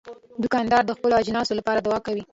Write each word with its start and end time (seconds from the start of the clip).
دوکاندار 0.41 0.81
د 0.85 0.91
خپلو 0.97 1.13
اجناسو 1.21 1.53
لپاره 1.59 1.79
دعا 1.81 1.99
کوي. 2.05 2.23